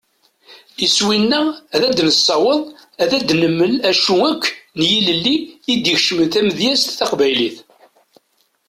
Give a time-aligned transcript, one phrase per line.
[0.85, 1.45] Iswi-nneɣ
[1.75, 2.61] ad nessaweḍ
[3.03, 4.43] ad d-nemmel acu akk
[4.77, 5.35] n yilelli
[5.71, 7.57] i d-ikecmen tamedyazt taqbaylit.